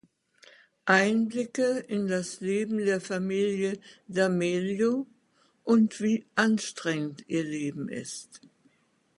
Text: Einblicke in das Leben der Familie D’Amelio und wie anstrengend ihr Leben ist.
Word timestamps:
Einblicke 0.87 1.77
in 1.77 2.07
das 2.07 2.39
Leben 2.41 2.79
der 2.83 2.99
Familie 2.99 3.77
D’Amelio 4.09 5.05
und 5.63 5.99
wie 6.01 6.25
anstrengend 6.33 7.23
ihr 7.27 7.43
Leben 7.43 7.87
ist. 7.87 8.41